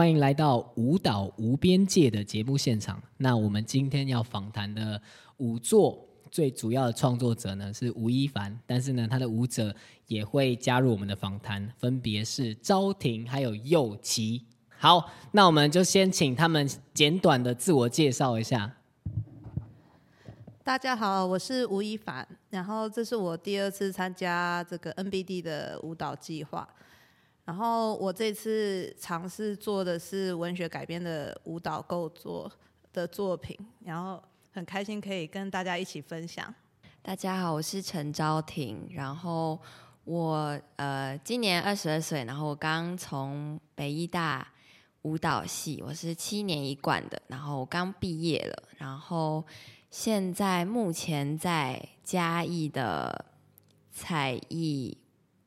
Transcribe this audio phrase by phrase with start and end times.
[0.00, 2.98] 欢迎来到舞蹈无边界的节目现场。
[3.18, 4.98] 那我们今天要访谈的
[5.36, 9.76] 舞作最主要的创作者呢是吴一凡，但是呢，他的舞者
[10.06, 14.46] 也会加入我们的访谈，分别是昭婷还有佑琪。
[14.70, 18.76] 好，那我们就先请他们简短的自我介绍一下。
[20.64, 26.66] 大家好，我是吴一凡，然后这是我第二次参加这个 NBD 的舞蹈计划，
[27.50, 32.48] 然后我这次尝试做的是文学改编的舞蹈构作
[32.92, 36.54] 的作品，然后很开心可以跟大家一起分享。
[37.02, 39.58] 大家好，我是陈昭婷，然后
[40.04, 44.46] 我呃今年二十二岁，然后我刚从北医大。
[45.02, 49.42] 舞蹈系，我是七年一贯的，然后我刚毕业了，然后
[49.90, 53.24] 现在目前在嘉义的
[53.90, 54.96] 才艺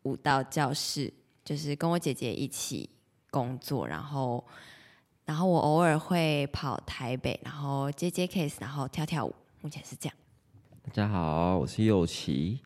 [0.02, 2.90] 舞蹈教室，就是跟我姐姐一起
[3.30, 4.44] 工作，然后
[5.26, 10.16] 然后我偶尔会跑台北，然后接接 case，然后跳跳舞，目前是这样。
[10.84, 12.60] 大家好，我是右奇，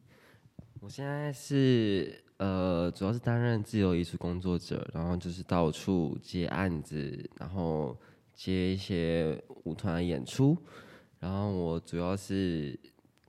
[0.82, 2.24] 我现在是。
[2.38, 7.98] 呃，主要是担任自由艺术工作者，然后就是到处接案子，然后
[8.36, 10.56] 接一些舞团演出。
[11.18, 12.80] 然后我主要是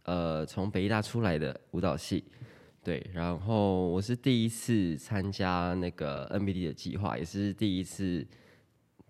[0.05, 2.23] 呃从北大出来的舞蹈系，
[2.89, 3.07] 对。
[3.13, 8.27] 然后我是第一次参加那个 NBD 的计划，也是第一次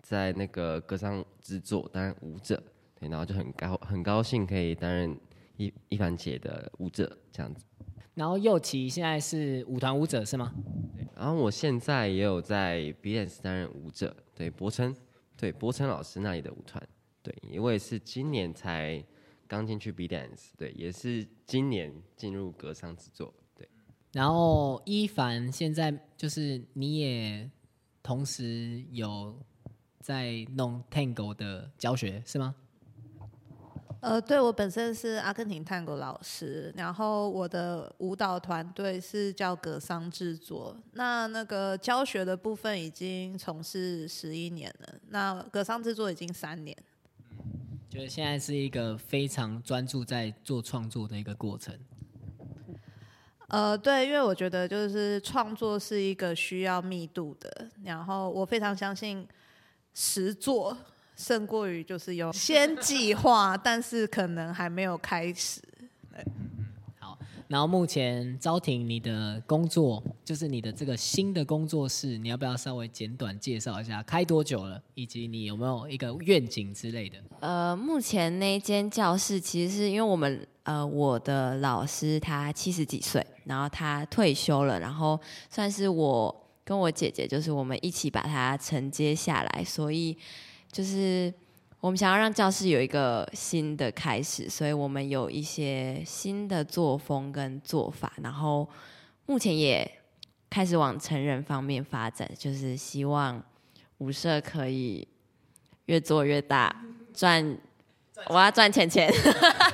[0.01, 2.61] 在那个歌唱制作担任舞者，
[2.99, 3.07] 对。
[3.07, 5.17] 然后就很高很高兴可以担任
[5.55, 7.63] 一一凡姐的舞者这样子。
[8.15, 10.53] 然后右奇现在是舞团舞者是吗？
[10.93, 11.07] 对。
[11.15, 14.93] 然后我现在也有在 B dance 担任舞者，对，博琛，
[15.37, 16.85] 对，博琛老师那里的舞团，
[17.23, 19.01] 对，因为是今年才
[19.47, 23.48] 刚进去 B dance，对，也是今年进入歌唱制作，对。
[24.11, 27.49] 然后一凡现在就是你也
[28.01, 29.37] 同时有
[29.99, 32.55] 在弄 Tango 的教学是吗？
[34.01, 40.73] 呃，对我本身是阿根廷探戈老师，然后我的舞蹈团队是叫格桑制作。
[40.93, 46.75] 那那个教学的部分已经从事十一年了，那格桑制作已经三年。
[47.89, 51.77] 就是现在是一个非常专注在做创作的一个过程。
[53.49, 59.27] 呃，对，因为我觉得就是创作是一个需要密度的，然后我非常相信
[59.93, 60.77] 实作。
[61.15, 65.61] 胜过于就是有先计划，但是可能还没有开始。
[67.49, 74.03] 然后目前招婷，你的工作就是你的这个新的工作室，你要不要稍微简短介绍一下？
[74.03, 74.79] 开多久了？
[74.93, 77.17] 以及你有没有一个愿景之类的？
[77.39, 90.15] 呃，目前那间教室其实是因为我们呃，我的老师他七十几岁，然后他退休了，然后算是我跟我姐姐，就是我们一起把它承接下来，所以。
[90.71, 91.33] 就是
[91.81, 98.67] 我们想要让教室有一个新的开始，所以我们有一些新的作风跟做法，然后
[99.25, 99.89] 目前也
[100.49, 103.41] 开始往成人方面发展，就是希望
[103.99, 105.07] 舞社可以
[105.85, 106.75] 越做越大，
[107.13, 107.57] 赚
[108.27, 109.09] 我要赚钱钱。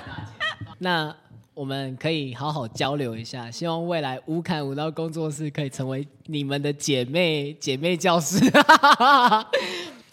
[0.77, 1.15] 那
[1.55, 8.37] 我们可以好好交流一下，希望未来乌坎舞蹈工作室可以成为你们的姐妹姐妹教室。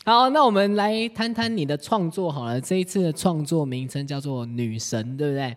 [0.05, 2.61] 好，那我们来谈谈你的创作好了。
[2.61, 5.57] 这一次的创作名称叫做《女神》，对不对？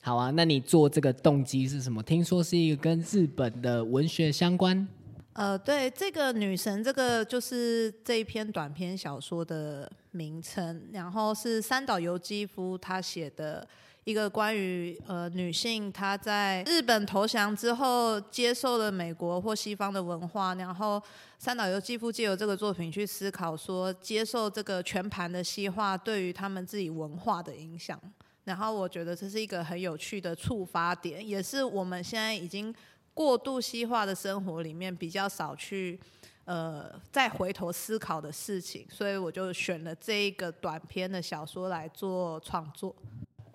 [0.00, 2.00] 好啊，那你做这个动机是什么？
[2.00, 4.86] 听说是一个跟日本的文学相关。
[5.32, 13.66] 呃，对，这个《女神》这个就是这一篇短篇小说的名称，然后是三岛由纪夫他写的。
[14.04, 21.00] 一个关于呃女性她在日本投降之后接受了美国或西方的文化，然后
[21.38, 28.00] 三岛由纪夫借由这个作品去思考说接受这个全盘的西化对于他们自己文化的影响，
[28.44, 32.74] 然后我觉得这是一个很有趣的触发点，也是我们现在已经
[33.12, 36.00] 过度西化的生活里面比较少去
[36.46, 42.96] 呃再回头思考的事情，所以我就选了这一个短篇的小说来做创作。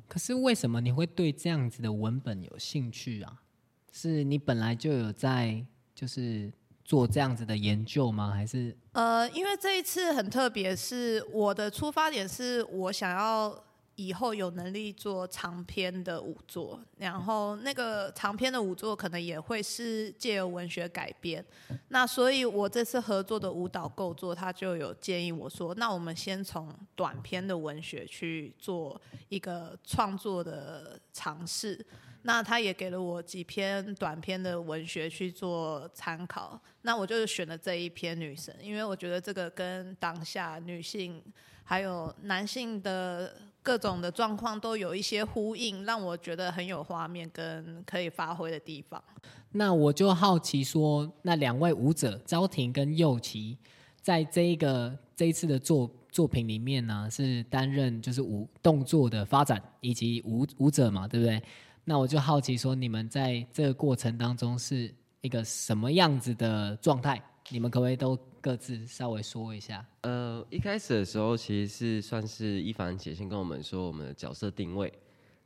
[0.08, 3.42] 可是为什么你会对这样子的文本有兴趣啊？
[3.92, 6.52] 是你本来就有在就是
[6.84, 8.32] 做这样子的研究吗？
[8.32, 13.64] 还是呃，因为这一次很特别，是我的出发点是我想要。
[13.96, 21.44] 以后有能力做长篇的舞作，然后那个长篇的舞作可能也会是借由文学改编。
[21.88, 29.00] 那所以，我这次合作的舞蹈构作，他就有建议我说：“那我们先从短篇的文学去做
[29.30, 31.86] 一个创作的尝试。”
[32.28, 41.24] 那他也给了我几篇短篇的文学去做参考，那我就选了这一篇《女神》，因为我觉得这个跟当下女性
[41.66, 49.04] 还有男性的各种的状况都有一些呼应，让我觉得很有画面跟可以发挥的地方。
[49.52, 53.58] 那我就好奇说，那两位舞者昭婷跟佑琪，
[54.02, 61.42] 在这一个这一次的作作品里面呢，是担任就是舞动作的发展以及舞舞者嘛，对不对？
[61.86, 67.22] 那我就好奇说，你们在这个过程当中是一个什么样子的状态？
[67.50, 69.84] 你们可不可以都各自稍微说一下？
[70.02, 74.94] 呃，一开始的时候其实是算是一凡姐先跟我们说我们的角色定位。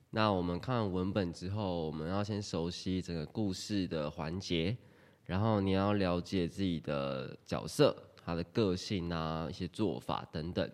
[0.09, 4.75] 那我们看完文本之后，我们要先熟悉整个故事的环节，
[5.23, 10.69] 然后你要了解自己的角色、他的个性啊、一些做法等等。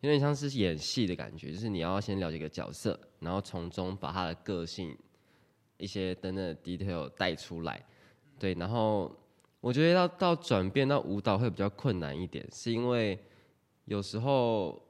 [0.00, 4.94] 有点像是演戏的感觉，就是你要先了解一个角色，然后从中把他的个性、
[5.78, 7.82] 一些等等 detail 带出来。
[8.38, 9.10] 对，然后
[9.62, 13.18] 我觉得要到转变到舞蹈会比较困难一点，是因为
[13.86, 14.86] 有时候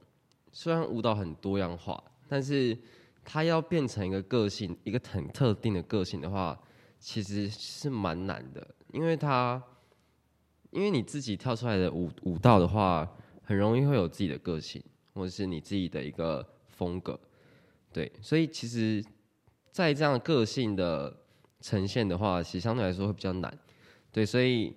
[0.51, 2.77] 虽然舞蹈很多样化，但是
[3.25, 6.61] 它要变成一个个性、一个很特定的个性的话，
[6.99, 9.63] 其实是蛮难的，因为它
[10.71, 13.09] 因为你自己跳出来的舞舞蹈的话，
[13.45, 14.83] 很容易会有自己的个性。
[15.15, 17.21] 或者是你自己的一个风格，
[17.93, 19.05] 对，所以其实，
[19.71, 21.15] 在这样个性的
[21.61, 23.59] 呈现的话，其实相对来说会比较难，
[24.13, 24.73] 对，所以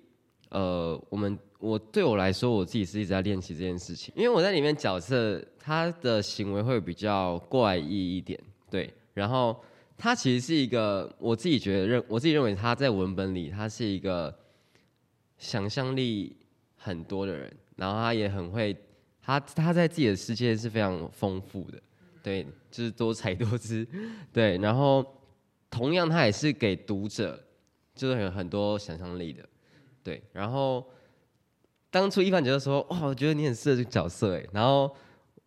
[0.49, 8.39] 呃，我们我对我来说，我自己是一直在练习这件事情，因为我在里面角色他的行为会比较怪异一点，
[8.69, 9.61] 对，然后
[9.97, 14.33] 他其实是一个我自己觉得认我自己认为他在文本里他是一个
[15.37, 16.35] 想象力
[16.77, 18.75] 很多的人，然后他也很会。
[19.27, 21.81] 他他在自己的世界是非常丰富的，
[22.21, 23.83] 对，就是多 才多姿，
[24.31, 24.55] 对。
[24.59, 25.03] 然后
[25.71, 27.43] 同样，他也是给读者
[27.95, 29.43] 就是有很多想象力的，
[30.03, 30.21] 对。
[30.33, 30.85] 然后
[31.89, 34.45] 当初一凡觉得说，哇，我觉得你很适合这个角色，哎。
[34.51, 34.93] 然后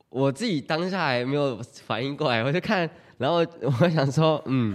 [0.08, 3.36] 我自己当下还没有反应过来，我就看，然后
[3.80, 4.74] 我想说，嗯，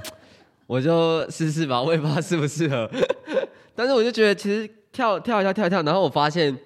[0.67, 2.89] 我就试试吧，我也不知道适不适合。
[3.75, 6.57] 但是我就觉得，其实跳跳一跳，跳一跳，然后我发现，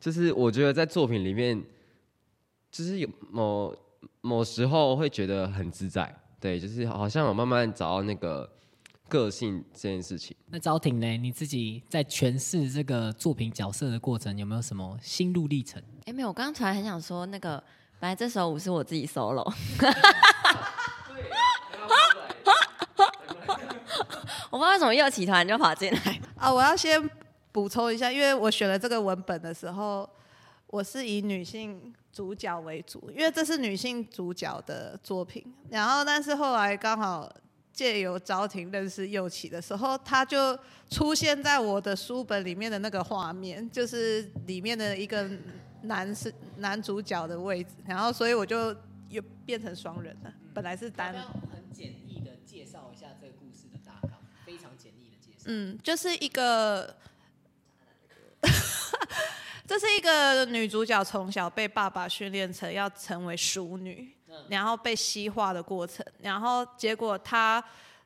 [0.00, 1.62] 就是我觉得在作品里面。
[2.68, 3.74] 就是有某
[4.20, 8.46] 某时候会觉得很自在，对，就是好像我慢慢找到那个
[9.08, 10.36] 个性这件事情。
[10.48, 11.16] 那昭婷呢？
[11.16, 15.82] 你自己在诠释这个作品角色的过程，有没有什么心路历程？
[16.06, 17.62] 哎，没有，我刚刚突然很想说，那个
[17.98, 19.44] 本来这首舞是我自己 solo，
[24.50, 26.52] 我不知道为什么又起团就跑进来啊！
[26.52, 27.10] 我要先
[27.52, 30.08] 补充一下，因为我选了这个文本的时候，
[30.66, 31.94] 我是以女性。
[32.12, 35.44] 主角为主，因为这是女性主角的作品。
[35.68, 37.30] 然后，但是后来刚好
[37.76, 40.58] 借由昭婷认识右起的时候，他就
[40.88, 45.28] 出现在我的书本里面的那个画面，就是里面的一个
[45.82, 47.74] 男是男主角的位置。
[47.84, 48.74] 然后，所以我就
[49.10, 50.32] 又变成双人了。
[50.54, 51.12] 本来是单。
[51.52, 54.12] 很简易的介绍一下这个故事的大纲，
[54.46, 55.44] 非常简易的介绍。
[55.44, 56.96] 嗯，就是一个。
[59.68, 64.15] 这是一个女主角从小被爸爸训练成要成为淑女，
[64.48, 67.62] 然后被西化的过程，然后结果他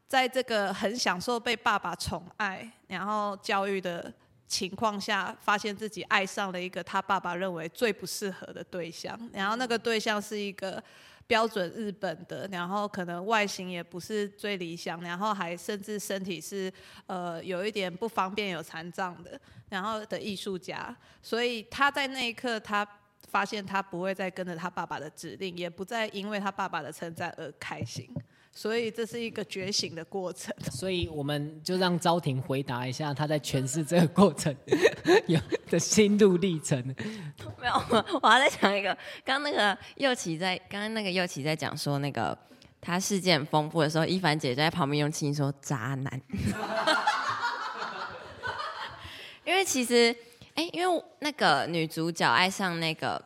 [0.06, 4.12] 在这个很享受被爸爸宠爱，然后教育的
[4.47, 10.83] 情况下，发现自己爱上了一个他爸爸认为最不适合的对象，然后那个对象是一个。
[11.26, 16.73] 标准日本的，然后可能外形也不是最理想，然后还甚至身体是
[17.07, 22.85] 呃有一点不方便、有残障的，然后的艺术家，所以他在那一刻，他
[23.29, 28.09] 发现他不会再跟着他爸爸的指令，也不再因为他爸爸的称赞而开心。
[28.53, 30.53] 所以这是一个觉醒的过程。
[30.73, 34.55] 所以我们就让昭婷回答一下，他在诠释这个过程
[35.29, 36.85] 有的心路历程。
[37.61, 37.75] 没有，
[38.21, 38.93] 我还在讲一个。
[39.25, 42.37] 刚刚那个右奇在，刚刚那个右奇在讲说那个
[42.81, 46.21] 他事件丰富的时候，一凡姐就在旁边用轻音说“渣男”。
[49.47, 50.15] 因为其实，
[50.61, 53.23] 哎，因为那个女主角爱上那个，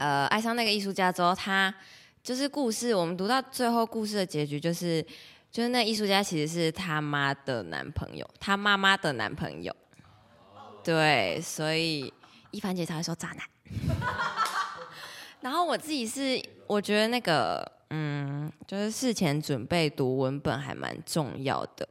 [0.00, 1.72] 呃，爱上那个艺术家之后，她。
[2.24, 5.04] 就是故事，我们读到最后，故事的结局就是，
[5.52, 9.76] 就是那艺术家其实是他妈的男朋友，他妈妈的男朋友。
[10.82, 12.10] 对，所以
[12.50, 13.46] 一凡姐才会说渣男。
[15.42, 21.86] 然后我自己是，我觉得那个，嗯，就是事前准备读文本还蛮重要的，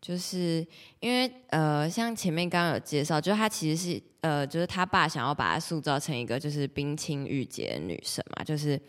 [0.00, 0.66] 就是
[1.00, 8.80] 因为呃，像前面刚刚有介绍，就是他其实是呃，就是他爸想要把他塑造成一个就是冰清玉洁的女神嘛，就是。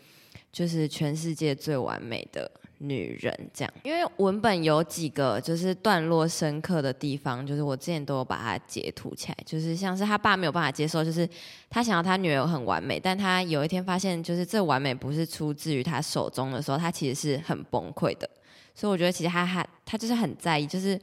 [0.52, 2.50] 就是全世界最完美的
[2.82, 3.72] 女人这样。
[3.82, 11.28] 因为文本有几个就是段落深刻的地方，就是我之前都有把它截图起来，就是像是他爸没有办法接受，就是
[11.68, 18.28] 他想要他女儿很完美，但他有一天发现，就是这完美不是出自于他手中的时候，他其实是很崩溃的。
[18.74, 20.98] 所以我觉得其实他还他就是很在意，就是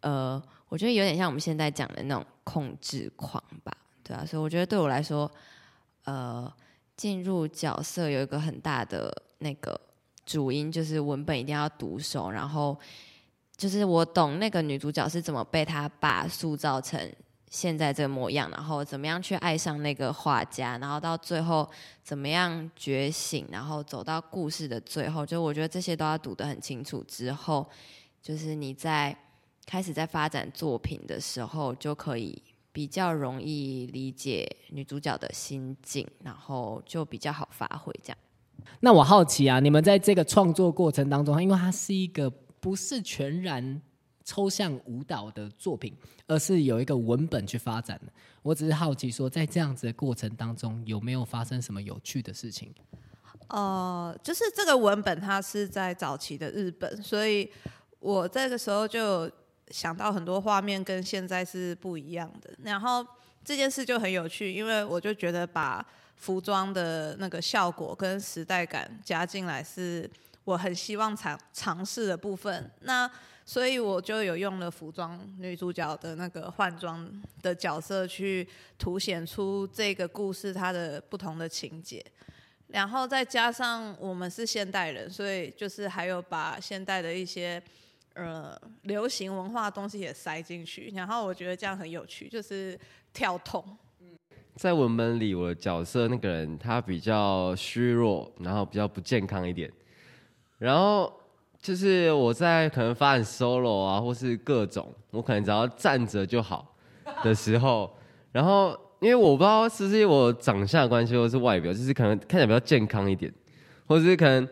[0.00, 3.72] 呃，我觉得有点像我们现在讲的那种控制狂吧，
[4.02, 4.24] 对啊。
[4.24, 5.30] 所以我觉得对我来说，
[6.04, 6.50] 呃，
[6.96, 9.78] 进入角色有一个很大的那个
[10.30, 12.78] 主因，就是文本一定要读熟，然后
[13.56, 17.12] 就是我懂那个女主角是怎么被她爸塑造成
[17.48, 21.68] 现在这个模样，然后怎么样去爱上那个画家，然后到最后
[22.04, 27.68] 怎么样觉醒，然后走到故事的最后，就我觉得这些都要读得很清楚之后，
[28.22, 29.16] 就是你在
[29.66, 32.40] 开始在发展作品的时候，就可以
[32.72, 38.18] 比较容易理解女主角的心境，然后就比较好发挥这样。
[38.80, 43.80] 那我好奇啊，你们在这个创作过程当中，因为它是一个不是全然
[44.24, 45.94] 抽象舞蹈的作品，
[46.26, 48.12] 而是有一个文本去发展的。
[48.42, 52.72] 我只是好奇说，在这样子的过程当中，有没有发生什么有趣的事情？
[53.48, 57.50] 呃，就是这个文本它是在早期的日本，所以
[57.98, 59.30] 我这个时候就
[59.68, 62.50] 想到很多画面跟现在是不一样的。
[62.62, 63.04] 然后
[63.44, 65.84] 这件事就很有趣，因为我就觉得把
[66.20, 70.08] 服装的那个效果跟时代感加进来，是
[70.44, 72.70] 我很希望尝尝试的部分。
[72.82, 73.10] 那
[73.46, 77.10] 所以我就有用了服装女主角的那个换装
[77.42, 78.46] 的角色，去
[78.78, 82.04] 凸显出这个故事它的不同的情节。
[82.68, 87.60] 然后再加上我们是现代人，所以就是还有把现代的一些
[88.12, 90.92] 呃流行文化的东西也塞进去。
[90.94, 92.78] 然后我觉得这样很有趣，就是
[93.12, 93.64] 跳痛。
[94.60, 99.72] 在文本里，我的角色那个人他比较虚弱，然后比较不健康一点。
[100.58, 101.10] 然后
[101.58, 106.76] 就是我在可能发展 solo 啊，或是各种，我可能只要站着就好
[107.24, 107.90] 的时候，
[108.32, 113.32] 然后因为我不知道是不是我长相关系，或是外表，就是可能看起来比较健康一点，
[113.86, 114.46] 或者是可能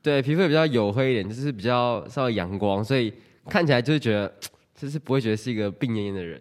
[0.00, 3.12] 对皮肤也比较黝黑一点，就是比较稍微阳光，所以
[3.46, 4.32] 看起来就是觉得
[4.76, 6.40] 就是不会觉得是一个病恹恹的人。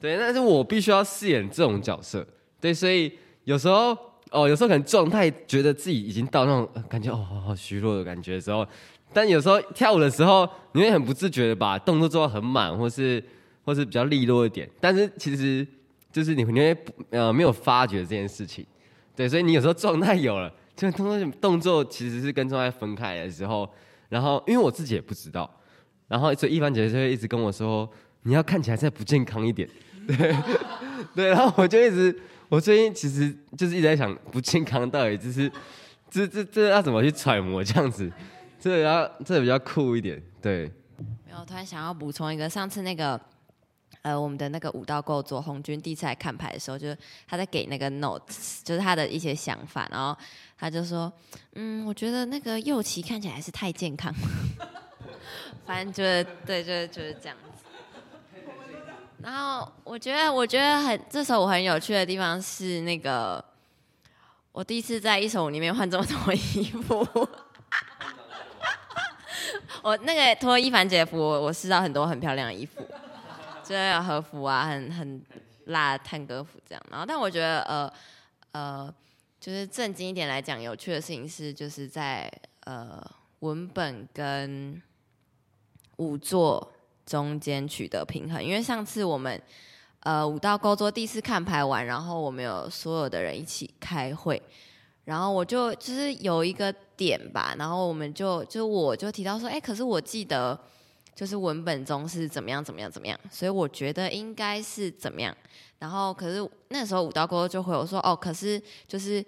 [0.00, 2.26] 对，但是我必须要饰演这种角色，
[2.60, 3.12] 对，所以
[3.44, 3.96] 有时候
[4.30, 8.66] 哦，有时候可能状态觉得自己已经到那种感觉哦好好虚弱的感觉的时候，
[9.12, 13.22] 但有时候跳舞的时候，你会很不自觉的把动作做到很满，或是
[13.64, 15.66] 或是比较利落一点，但是其实
[16.12, 16.76] 就是你你会
[17.10, 18.66] 呃没有发觉这件事情，
[19.14, 23.68] 对，所以你有时候状态有了，就动作动作其实是跟状态分开的时候，
[24.08, 25.48] 然后因为我自己也不知道，
[26.06, 27.88] 然后所以一凡姐姐就会一直跟我说，
[28.24, 29.68] 你要看起来再不健康一点。
[30.08, 30.34] 对
[31.14, 35.50] 对，然后我就一直，我最近其实就是一直在想，不健康到底就是
[36.10, 38.10] 这这这要怎么去揣摩这样子，
[38.58, 40.72] 这个要这个比较酷一点，对。
[41.26, 43.20] 没有，突然想要补充一个，上次那个
[44.02, 50.16] 呃，我们的那个武道构作，红军第一次来看牌的时候，就是他在给那个 notes，就是他的一些想法，然后
[50.58, 51.12] 他就说，
[51.54, 54.12] 嗯，我觉得那个右旗看起来是太健康，
[55.66, 57.36] 反正就是对，就是就是这样。
[59.20, 63.44] 然后我觉得，我觉得很这首我很有趣的地方是那个，
[64.52, 67.06] 我第一次在一首舞里面换这么多衣服。
[69.82, 72.80] 我那个脱一凡姐服，我我试到很多很漂亮的衣服，
[73.64, 75.22] 就是有和服啊，很很
[75.66, 76.84] 辣的探戈服这样。
[76.90, 77.92] 然后，但我觉得呃
[78.52, 78.94] 呃，
[79.40, 82.30] 就是正经一点来讲，有趣的事情是，就是在
[82.64, 83.04] 呃
[83.40, 84.82] 文本跟
[85.96, 86.72] 舞作
[87.08, 88.44] 中间取得平衡。
[88.44, 89.40] 因为上次我们
[90.00, 94.40] 呃五道沟桌第一次看牌完，然后我们有所有的人一起开会，
[95.04, 100.58] 然后我就就是有一个点吧，然后我们就就我就提到说，哎，可是我记得
[101.14, 105.34] 就是文本中是怎么样怎么样怎么样，所以我觉得应该是怎么样。
[105.78, 109.24] 然后可是那时候五道沟就会我说，哦，可是就是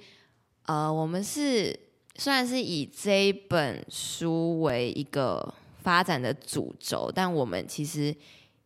[0.66, 1.78] 呃，我们是
[2.16, 8.14] 虽然是以这一本书为一个发展的主轴，但我们其实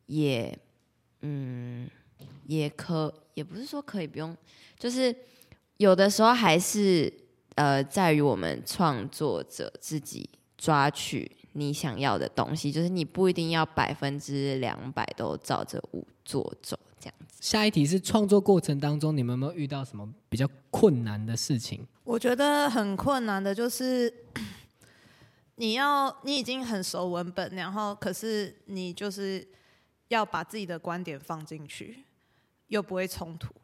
[0.06, 0.56] 也
[1.22, 1.88] 嗯
[2.46, 4.36] 也可也不是说可以不用，
[4.78, 5.14] 就是
[5.78, 7.12] 有的时候还是
[7.54, 17.38] 呃在于我们创作者自己抓取你想要的东西，就是你不一定要百分之两百都照着五做走这样子。
[17.40, 21.86] 下一题是创作过程当中，你们有没有遇到什么比较困难的事情？
[22.02, 24.12] 我觉得很困难的就是，
[25.56, 29.46] 你要你已经很熟文本，然后可是你就是
[30.08, 32.04] 要把自己的观点放进去，
[32.66, 33.54] 又不会冲突。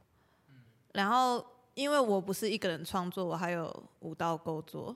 [0.92, 1.44] 然后
[1.74, 4.94] 因为我不是一个人创作，我还有舞蹈构作，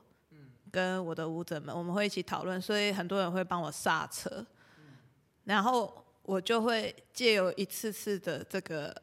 [0.71, 4.45] 跟我的舞者们，我们会一起讨论，所以很多人会帮我刹车，
[5.45, 8.95] 然后我就会借由一次次的这个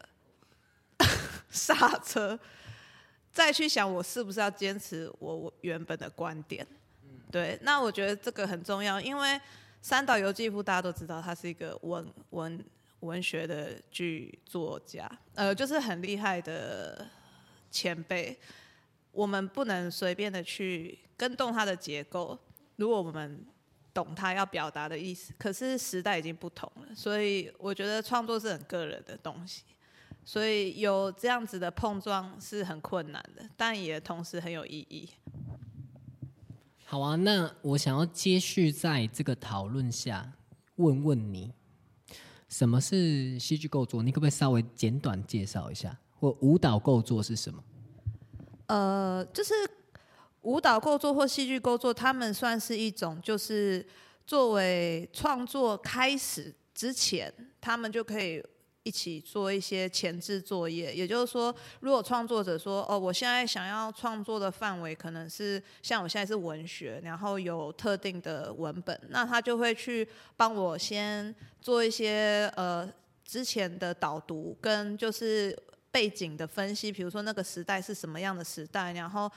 [1.50, 2.38] 刹车，
[3.30, 6.66] 再去想我是不是要坚持我原本的观点。
[7.32, 9.40] 对，那我觉得这个很重要，因为
[9.80, 12.62] 三岛由纪夫大家都知道，他是一个文文
[13.00, 17.08] 文学的剧作家，呃，就是很厉害的
[17.70, 18.38] 前辈。
[19.10, 22.38] 我们不能随便的去跟动他的结构，
[22.76, 23.44] 如果我们
[23.94, 29.64] 懂他要表达的意思，可是时代已经不同了，所以我觉得创作是很个人的东西，
[30.24, 35.08] 所以有这样子的碰撞是很困难的，但也同时很有意义。
[36.92, 40.30] 好啊，那我想要接续在这个讨论下
[40.76, 41.50] 问问你，
[42.50, 44.02] 什么是戏剧构作？
[44.02, 45.98] 你可不可以稍微简短介绍一下？
[46.20, 47.64] 或舞蹈构作是什么？
[48.66, 49.54] 呃，就是
[50.42, 53.86] 舞蹈构作或戏剧构作，他们算是一种，就是
[54.26, 58.44] 作为创作开始之前，他们就可以。
[58.84, 72.92] 一起做一些前置作业，也就是说，如果创作者说：“哦，我现在想要创作的范围可能是像我现在是文学，然后有特定的文本，那他就会去帮我先做一些呃
[73.24, 75.56] 之前的导读跟就是
[75.92, 79.30] 背景的分析，比如说那个时代是什么样的时代，然后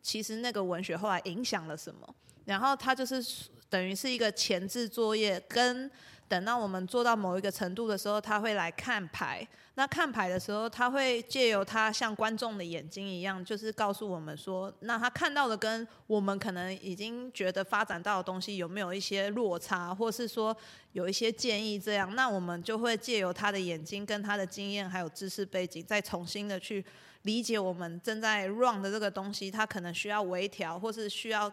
[0.00, 3.20] 其实那个文学后来影响了什么，然后他就是
[3.68, 5.90] 等于是一个前置作业跟。”
[6.32, 9.46] 等到我们做到某一个程度的时候，他会来看牌。
[9.74, 20.56] 那看牌的时候，他会借由他像观众的眼睛一样，就是告诉我们说，那他看到的跟我们可能已经觉得发展到的东西有没有一些落差，或是说
[20.92, 22.14] 有一些建议这样。
[22.14, 26.82] 那我们就会借由他的眼睛跟他的经验还有知识背景，再重新的去
[27.24, 31.52] 理解我们正在 run 的这个东西，它可能需要微调，或是需要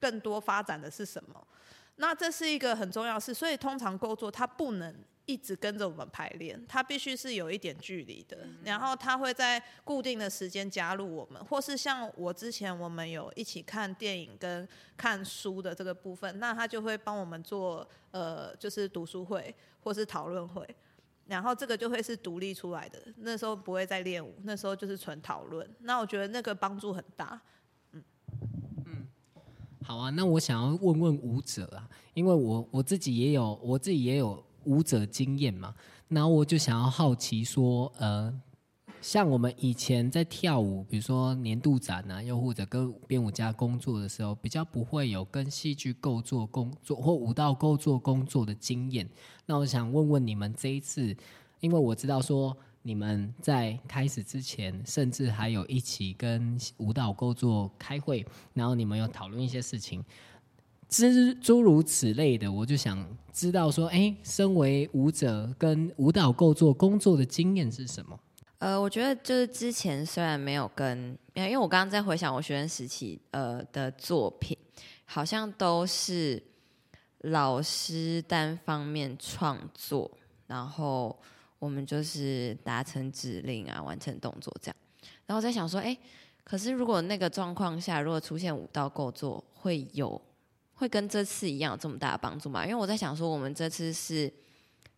[0.00, 1.46] 更多发展的是什么。
[1.96, 4.94] 那这是一个很重要事，所以通常工作它不能
[5.26, 8.46] 一直跟着我们排练，它必须是有一点距离的。
[8.64, 20.68] 然后它会在固定的时间加入我们，或是像我之前我们有一起看电影跟看书的这个部分，那他就会帮我们做呃就是读书会或是讨论会，
[21.26, 25.66] 然后这个就会是独立出来的，那时候不会再练舞，那时候就是纯讨论。
[25.80, 27.40] 那我觉得那个帮助很大。
[29.86, 35.74] 好啊，那我想要问问舞者啊，因为我我自己也有我自己也有舞者经验嘛，
[36.08, 38.32] 那我就想要好奇说，呃，
[39.02, 49.06] 像我们以前在跳舞，比如说年度展啊，又或者跟编舞家工作的时候，比较不会有跟戏剧构作工作或舞蹈构作工作的经验。
[49.44, 51.14] 那我想问问你们这一次，
[51.60, 52.56] 因为我知道说。
[52.86, 60.04] 你们在开始之前，甚至还有一起跟舞蹈构作开会，然后你们有讨论一些事情，
[60.86, 68.20] 之诸如此类的，我就想知道说，哎，身为舞者跟舞蹈构作工作的经验是什么？
[68.58, 74.54] 呃，我觉得就是之前虽然没有跟，因为我刚刚在回想我学生时期呃的作品，
[75.06, 76.42] 好像都是
[77.22, 80.10] 老师单方面创作，
[80.46, 81.18] 然后。
[81.58, 84.76] 我们就是达成指令啊，完成动作这样。
[85.26, 85.96] 然后在想说，哎，
[86.42, 90.20] 可是如果那个状况下，如果出现五道构作，会有
[90.74, 92.64] 会跟这次一样有这么大的帮助吗？
[92.64, 94.30] 因为我在想说，我们这次是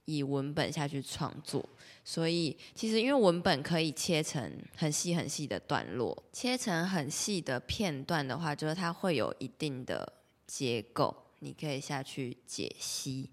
[0.07, 1.69] 以文本下去创作，
[2.05, 10.13] 所以其实因为文本可以切成很细很细的段落，切成很细的片段的话，就是它会有一定的
[10.47, 13.31] 结构，你可以下去解析。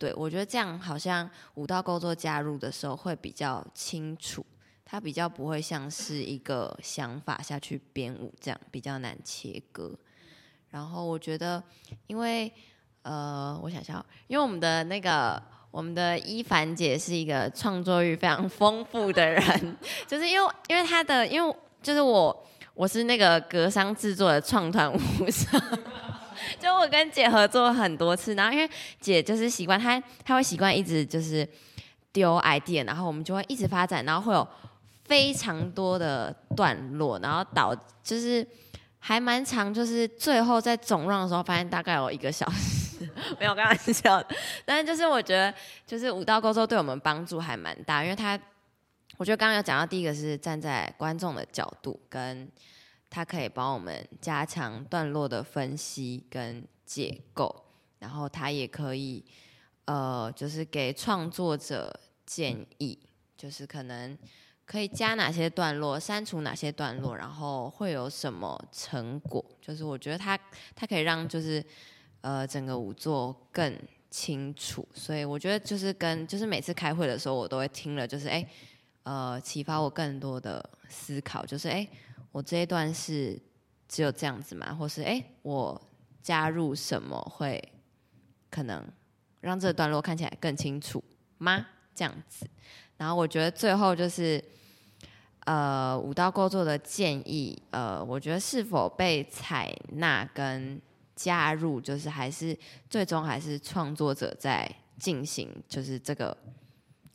[0.00, 4.42] 对，我觉得这样好像舞蹈构作加入的时候会比较清楚，
[4.82, 9.94] 它比较不会像是一个想法下去编舞这样比较难切割。
[10.70, 11.62] 然后我觉得，
[12.06, 12.50] 因为
[13.02, 19.76] 呃，我想想，因为我们的那个我们的伊凡姐是一个创作欲非常丰富的人，
[20.08, 25.46] 就是因为因为她的因为就是我我是那个格商制作的创团舞社。
[26.58, 28.68] 就我跟姐合作很多次，然后因为
[29.00, 31.48] 姐就是习惯，她她会习惯一直就是
[32.12, 34.46] 丢 idea，然后我们就会一直发展，然后会有
[35.04, 38.46] 非常多的段落，然后导就是
[38.98, 44.28] 还蛮长，就是最后在总让的时候，发现大概有一个小时， 没有开玩笑的。
[44.64, 45.54] 但是就是我觉得，
[45.86, 48.38] 就是舞蹈构作对我们帮助还蛮大，因为他
[49.16, 52.48] 我觉得刚刚有讲到第一个是站在观众的角度跟。
[53.10, 57.64] 它可以帮我们加强段落的分析跟解构，
[57.98, 59.24] 然后它也可以，
[59.84, 61.92] 呃，就是给创作者
[62.24, 62.96] 建议，
[63.36, 64.16] 就是可能
[64.64, 69.44] 可以加哪些段落，删除哪些段落，然后会有什么成果？
[69.60, 70.38] 就是我觉得它
[70.76, 71.64] 它可以让就是
[72.20, 73.76] 呃整个舞作更
[74.08, 78.46] 清楚，所以我觉得就是跟就是每次开会的时候，我都会听了，就是哎
[79.02, 81.88] 呃启发我更多的思考，就是哎
[82.32, 83.40] 我这一段是
[83.88, 84.74] 只有这样子吗？
[84.74, 85.80] 或是哎我
[86.22, 87.62] 加入什么会
[88.50, 88.84] 可能
[89.40, 91.02] 让这个段落看起来更清楚
[91.38, 91.66] 吗？
[91.94, 92.46] 这样子，
[92.96, 94.42] 然后我觉得最后就是。
[95.46, 100.80] 呃，舞蹈构作的建议，呃，我觉得是否被采纳跟
[101.16, 102.56] 加入，就是还是
[102.90, 106.36] 最终还是创作者在进行，就是这个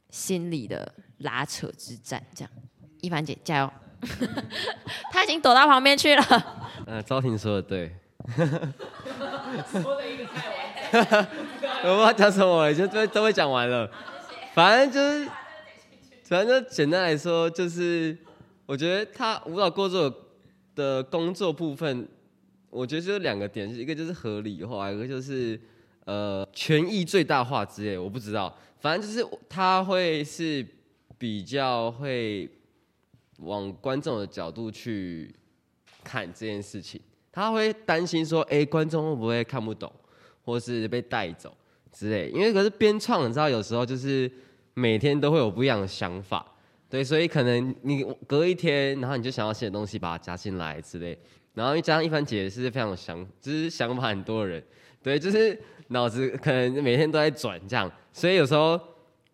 [0.10, 2.22] 心理的拉扯之战。
[2.34, 2.52] 这样，
[3.00, 3.72] 一凡姐加油，
[5.12, 6.24] 他已经躲到旁边去了。
[6.86, 7.92] 呃，昭婷说的对，
[9.72, 11.28] 说的一个太完
[11.84, 13.90] 我不知道讲什么了，就都都会讲完了。
[14.54, 15.30] 反正就是，
[16.24, 18.18] 反正就简单来说，就是
[18.66, 20.14] 我觉得他舞蹈工作
[20.76, 22.08] 的工作部分，
[22.70, 25.60] 我觉得就两个点，一个就是合理化，一个就是
[26.06, 30.66] 呃权益最大化之类，我不知道，反正就是他会是
[31.18, 32.50] 比较会
[33.40, 35.34] 往观众的角度去
[36.04, 39.92] 看这件事情，他会担心说，哎、观众会不会看不懂，
[40.44, 41.56] 或是被带走
[41.92, 42.30] 之类。
[42.30, 44.32] 因为可是编创，你知道有时候就是
[44.74, 46.46] 每天都会有不一样的想法，
[46.90, 51.18] 对，所以可能你隔一天，然后你就想要写的东西把它加进来之类。
[51.54, 54.62] 然后加上一凡姐是非常有想，就是想法很多人，
[55.02, 58.78] 对，就是脑子可能每天都在转这样，所以有时候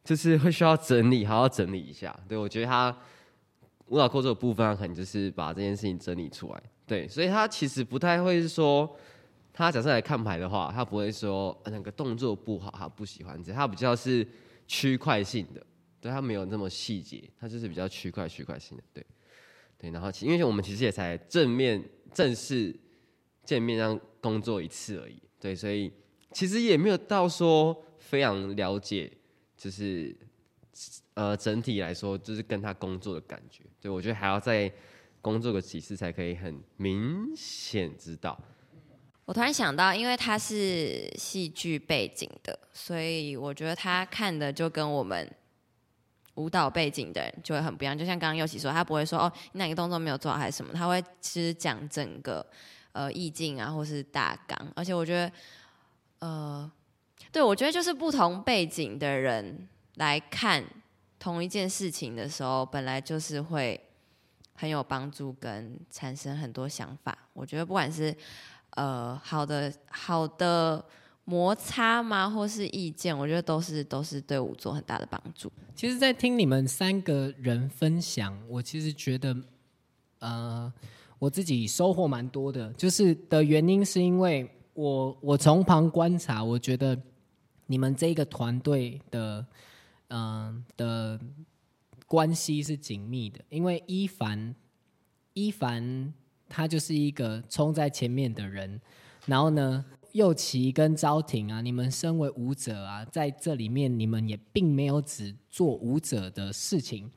[0.03, 2.15] 就是会需要整理，好好整理一下。
[2.27, 2.95] 对我觉得他
[3.91, 6.63] 舞蹈构作的部分，他可能就是把这件事情整理出来。
[6.87, 8.89] 对，所以他其实不太会说，
[9.51, 14.25] 他假设来看牌的话，他不会说那个动作不好，他不喜欢这，他比较是
[14.65, 15.61] 区块性的，
[15.99, 19.05] 对他没有那么细节，他就是比较区块区块性的，对
[19.77, 19.91] 对。
[19.91, 22.73] 然后其因为我们其实也才正面正式
[23.43, 25.91] 见面这样工作一次而已，对，所以
[26.31, 29.11] 其实也没有到说非常了解，
[29.57, 30.15] 就是
[31.13, 34.71] 呃整体来说，就是跟他工作的感觉，对我觉得还要再
[35.21, 38.39] 工作个几次才可以很明显知道。
[39.25, 45.29] 我突然想到，因为他是戏剧背景的，所以我觉得他看的就跟我们
[46.35, 47.97] 舞蹈背景的人就会很不一样。
[47.97, 52.45] 就像刚刚佑喜说，他不会说哦，你哪个动作没有做好还是什么，他会其实讲整个
[52.93, 54.73] 呃意境啊，或是大纲。
[54.75, 55.31] 而且我觉得，
[56.19, 56.71] 呃，
[57.31, 60.63] 对我觉得就是不同背景的人来看
[61.19, 63.79] 同一件事情的时候，本来就是会
[64.53, 67.17] 很有帮助，跟产生很多想法。
[67.33, 68.15] 我觉得不管是
[68.71, 70.83] 呃好的好的
[71.25, 75.51] 摩擦吗，或是意见，我觉得都是都是对我做很大的帮助。
[75.75, 79.35] 其实，在听你们三个人分享，我其实觉得，
[80.19, 80.71] 呃，
[81.19, 82.71] 我自己收获蛮多的。
[82.73, 86.99] 就是的原因是因为我我从旁观察，我觉得
[87.67, 89.45] 你们这个团队的，
[90.11, 91.19] 嗯、的
[92.05, 93.43] 关系是紧密的。
[93.49, 94.53] 因为一凡，
[95.33, 96.13] 一凡
[96.47, 98.79] 他就是一个冲在前面的人，
[99.25, 107.09] 然后呢，佑琪跟昭婷啊，你们身为舞者啊，在这里面你们也并没有只做舞者的事情，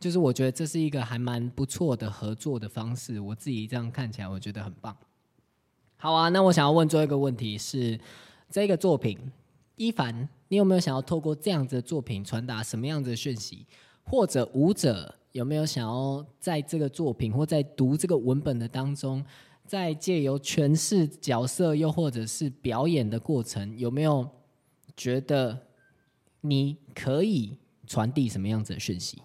[0.00, 3.20] 就是我觉得这是一个还蛮不错的合作的方式。
[3.20, 4.96] 我自己这样看起来，我觉得很棒。
[5.96, 8.00] 好啊，那我想要问最后一个问题是，
[8.48, 9.16] 这个作品，
[9.80, 13.66] 一凡，你有没有想要透过这样子的作品传达什么样子的讯息？
[14.04, 19.24] 或者舞者有没有想要在这个作品或在读这个文本的当中，
[19.64, 24.28] 在借由诠释角色又或者是表演的过程，有没有
[24.94, 25.58] 觉得
[26.42, 29.22] 你可以传递什么样子的讯息？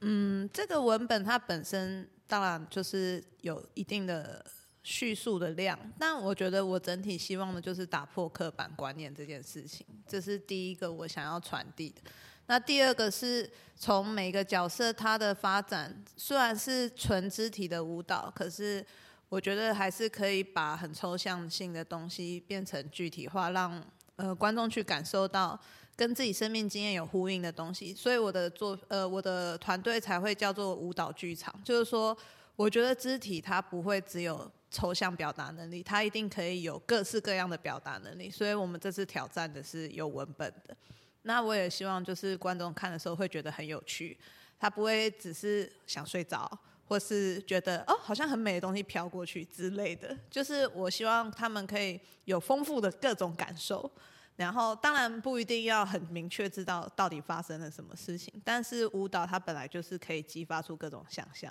[0.00, 4.44] 嗯，这个文本它本身当然就是有一定的
[4.88, 12.00] 叙述的量，但我觉得我整体希望的就是打破刻板观念这件事情，这是第一个我想要传递的。
[12.46, 18.86] 那第二个是从每个角色他的发展，虽然是纯肢体的舞蹈，可是
[19.28, 25.58] 我觉得还是可以把很抽象性的东西变成具体化，让呃观众去感受到
[25.96, 27.92] 跟自己生命经验有呼应的东西。
[27.92, 32.16] 所以我的作呃我的团队才会叫做舞蹈剧场，就是说
[32.54, 38.30] 我觉得肢体它不会只有抽象表达能力，它一定可以有各式各样的表达能力。
[38.30, 40.76] 所以我们这次挑战的是有文本的。
[41.22, 44.16] 那我也希望就是观众看的时候会觉得很有趣，
[44.58, 46.50] 他不会只是想睡着，
[46.86, 50.16] 或是觉得哦好像很美的东西飘过去之类的。
[50.30, 53.90] 就是我希望他们可以有丰富的各种感受。
[54.36, 61.50] 然后当然不一定要很明确知道到底发生了什么事情，但是舞蹈它本来就是可以激发出各种想象，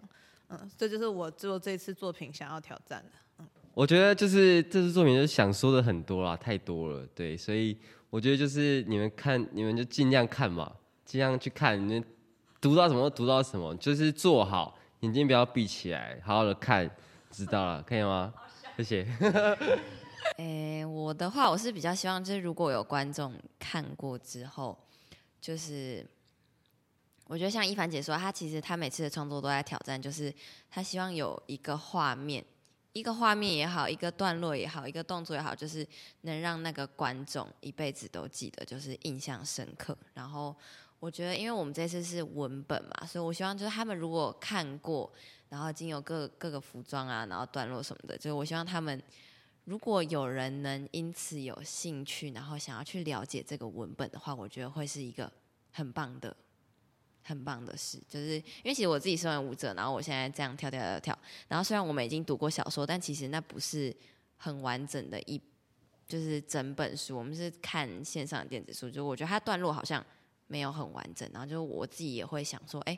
[0.49, 3.45] 嗯，这就是我做这次作品想要挑战的。
[3.73, 7.77] 我觉得就是这次作品就是想说的很多啦，太多了，对，所以
[8.09, 10.71] 我觉得就是你们看，你们就尽量看嘛，
[11.03, 12.03] 尽量去看，你们
[12.61, 16.89] 读到什么读到什么，就是做好，眼睛不要闭起来，好好的看，
[17.29, 18.33] 知道了，可以吗？
[18.77, 19.07] 谢谢。
[20.37, 24.77] 诶、我的话，我是比较希望，就是如果有观众看过之后，
[25.41, 26.05] 就是
[27.27, 30.33] 我觉得像一凡姐说，她其实她每次的创作都在挑战，就是
[30.69, 32.43] 她希望有一个画面，
[32.93, 35.87] 一个画面也好，一个段落也好，一个动作也好，就是
[36.21, 39.97] 能让那个观众一辈子都记得，就是印象深刻。
[40.13, 40.55] 然后
[40.99, 45.11] 我觉得，因为我们这次是文本嘛，所以我希望就是他们如果看过，
[45.49, 49.01] 然后经由各各个服装啊，然后段落什么的，就是我希望他们。
[49.65, 55.31] 如果有人能因此有兴趣，然后想要去了解这个文本的话，我觉得会是一个
[55.71, 56.37] 很棒的、
[57.25, 57.99] 很棒的事。
[58.07, 63.93] 就是因为其实我自己身为舞者，然后我现在这样跳跳跳跳，然后虽然我们已经读过小说，但其实那不是
[64.37, 65.41] 很完整的一，
[66.07, 67.17] 就是整本书。
[67.17, 70.05] 我们是看线上的电子书，就我觉得它段落好像
[70.47, 71.27] 没有很完整。
[71.33, 72.97] 然后就我自己也会想说，哎，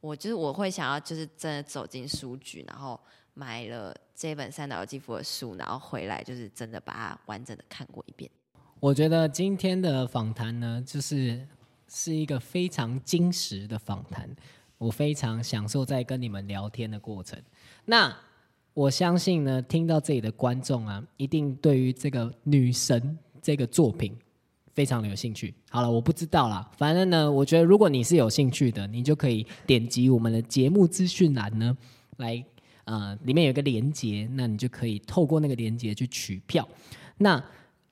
[0.00, 2.98] 我就是我会想要就是真的走进书局，然后。
[3.36, 8.30] 买了这本三岛由纪夫的书，然后回来就是真的把它完整的看过一遍。
[8.78, 11.44] 我觉得今天的访谈呢，就是
[11.88, 14.28] 是一个非常精实的访谈，
[14.78, 17.40] 我非常享受在跟你们聊天的过程。
[17.84, 18.16] 那
[18.72, 24.16] 我相信呢，听到这里的观众啊，一定对于这个女神这个作品
[24.72, 25.54] 非常的有兴趣。
[25.70, 31.76] 好了，我不知道啦，反正呢，我觉得如果你是有兴趣的，你就可以点击我们的节目资讯栏呢
[32.16, 32.44] 来。
[32.86, 36.68] 呃，里面有一个连接，那你就可以透过那个连接去取票。
[37.16, 37.42] 那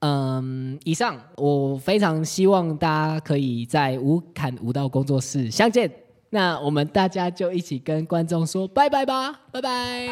[0.04, 5.88] 嗯，以上我非常希望大家可以在无坎无道工作室相见。
[6.30, 10.08] 那我们大家就一起跟观众说拜拜吧，拜拜，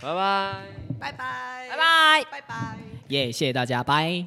[0.00, 0.54] 拜拜，
[1.00, 1.16] 拜拜，
[1.70, 4.26] 拜拜，拜拜，耶，谢谢大家，拜。